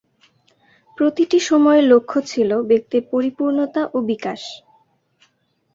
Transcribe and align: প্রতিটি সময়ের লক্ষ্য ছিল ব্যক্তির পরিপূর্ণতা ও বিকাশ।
প্রতিটি 0.97 1.37
সময়ের 1.49 1.85
লক্ষ্য 1.87 2.17
ছিল 2.27 2.49
ব্যক্তির 2.69 3.03
পরিপূর্ণতা 3.11 3.81
ও 3.93 3.97
বিকাশ। 4.09 4.41